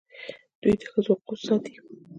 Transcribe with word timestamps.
دوی 0.61 0.75
د 0.81 0.83
ښځو 0.91 1.11
حقوق 1.17 1.39
ساتي. 1.47 1.75